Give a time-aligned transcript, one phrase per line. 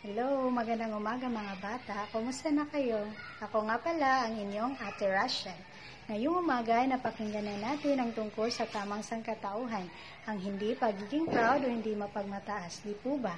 [0.00, 2.08] Hello, magandang umaga mga bata.
[2.08, 3.12] Kumusta na kayo?
[3.36, 5.60] Ako nga pala ang inyong Ate Rachel.
[6.08, 9.84] Ngayong umaga ay napakinggan na natin ang tungkol sa tamang sangkatauhan,
[10.24, 12.80] ang hindi pagiging proud o hindi mapagmataas.
[12.80, 13.36] Di po ba?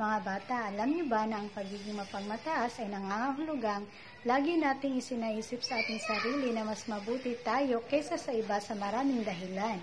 [0.00, 3.84] Mga bata, alam niyo ba na ang pagiging mapagmataas ay nangangahulugang
[4.24, 9.20] lagi nating isinaisip sa ating sarili na mas mabuti tayo kaysa sa iba sa maraming
[9.20, 9.76] dahilan.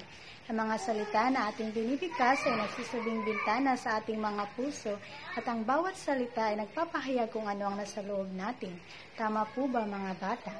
[0.50, 4.98] Ang mga salita na ating binibigkas ay nagsisabing bintana sa ating mga puso
[5.38, 8.74] at ang bawat salita ay nagpapahayag kung ano ang nasa loob natin.
[9.14, 10.54] Tama po ba mga bata?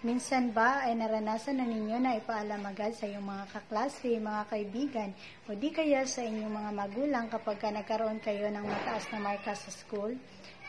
[0.00, 5.12] Minsan ba ay naranasan na ninyo na ipaalam agad sa iyong mga kaklase, mga kaibigan,
[5.44, 9.52] o di kaya sa inyong mga magulang kapag ka nagkaroon kayo ng mataas na marka
[9.52, 10.16] sa school?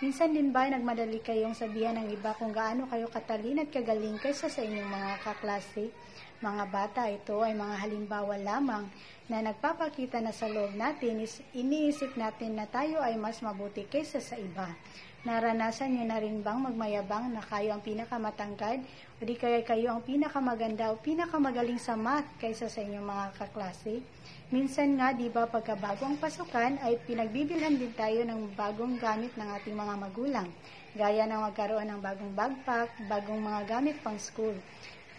[0.04, 4.52] Minsan din ba nagmadali kayong sabihan ng iba kung gaano kayo katalin at kagaling kaysa
[4.52, 5.96] sa inyong mga kaklase?
[6.44, 8.84] Mga bata, ito ay mga halimbawa lamang
[9.32, 14.20] na nagpapakita na sa loob natin is iniisip natin na tayo ay mas mabuti kaysa
[14.20, 14.76] sa iba.
[15.22, 20.02] Naranasan niyo na rin bang magmayabang na kayo ang pinakamatangkad o di kaya kayo ang
[20.02, 24.02] pinakamaganda o pinakamagaling sa math kaysa sa inyong mga kaklase?
[24.50, 29.46] Minsan nga, di ba, pagkabago ang pasukan ay pinagbibilhan din tayo ng bagong gamit ng
[29.62, 30.50] ating mga magulang,
[30.98, 34.58] gaya ng magkaroon ng bagong backpack, bagong mga gamit pang school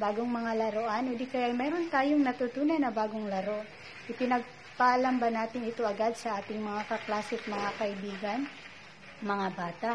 [0.01, 3.63] bagong mga laruan o di kaya mayroon tayong natutunan na bagong laro.
[4.11, 8.41] Ipinagpaalam ba natin ito agad sa ating mga kaklase at mga kaibigan,
[9.23, 9.95] mga bata?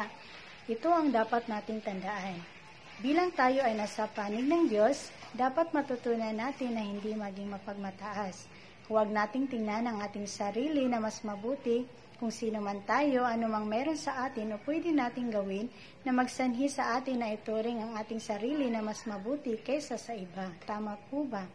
[0.72, 2.40] Ito ang dapat nating tandaan.
[3.04, 8.50] Bilang tayo ay nasa panig ng Diyos, dapat matutunan natin na hindi maging mapagmataas.
[8.88, 11.84] Huwag nating tingnan ang ating sarili na mas mabuti
[12.18, 15.70] kung sino man tayo, anumang meron sa atin o pwede nating gawin
[16.02, 20.50] na magsanhi sa atin na ituring ang ating sarili na mas mabuti kaysa sa iba.
[20.66, 21.46] Tama po ba?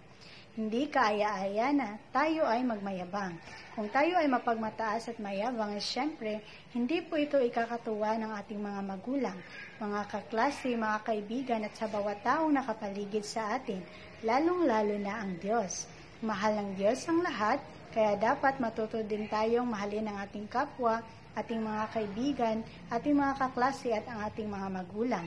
[0.53, 3.41] Hindi kaaya-aya na tayo ay magmayabang.
[3.73, 6.45] Kung tayo ay mapagmataas at mayabang, siyempre,
[6.77, 9.39] hindi po ito ikakatuwa ng ating mga magulang,
[9.81, 13.81] mga kaklase, mga kaibigan at sa bawat taong nakapaligid sa atin,
[14.21, 15.89] lalong-lalo na ang Diyos.
[16.21, 17.57] Mahal ng Diyos ang lahat,
[17.97, 21.01] kaya dapat matuto din tayong mahalin ang ating kapwa,
[21.33, 22.57] ating mga kaibigan,
[22.93, 25.25] ating mga kaklase at ang ating mga magulang.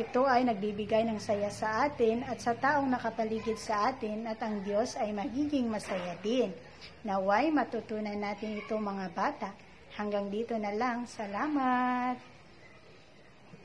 [0.00, 4.64] Ito ay nagbibigay ng saya sa atin at sa taong nakapaligid sa atin at ang
[4.64, 6.56] Diyos ay magiging masaya din.
[7.04, 9.52] Naway matutunan natin ito mga bata.
[10.00, 11.04] Hanggang dito na lang.
[11.04, 12.39] Salamat!